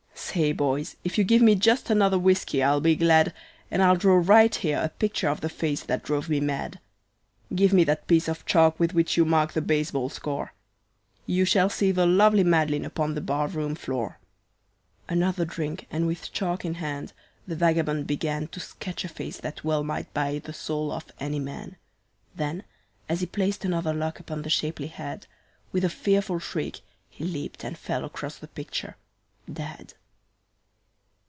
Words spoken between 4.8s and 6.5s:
a picture of the face that drove me